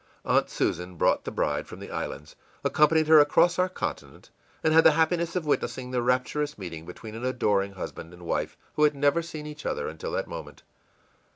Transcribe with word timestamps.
Aunt 0.25 0.49
Susan 0.49 0.95
brought 0.95 1.25
the 1.25 1.31
bride 1.31 1.67
from 1.67 1.79
the 1.79 1.91
islands, 1.91 2.35
accompanied 2.63 3.07
her 3.07 3.19
across 3.19 3.59
our 3.59 3.69
continent, 3.69 4.31
and 4.63 4.73
had 4.73 4.83
the 4.83 4.93
happiness 4.93 5.35
of 5.35 5.45
witnessing 5.45 5.91
the 5.91 6.01
rapturous 6.01 6.57
meeting 6.57 6.87
between 6.87 7.13
an 7.13 7.23
adoring 7.23 7.73
husband 7.73 8.11
and 8.11 8.23
wife 8.25 8.57
who 8.77 8.83
had 8.83 8.95
never 8.95 9.21
seen 9.21 9.45
each 9.45 9.63
other 9.63 9.87
until 9.87 10.13
that 10.13 10.25
moment. 10.25 10.63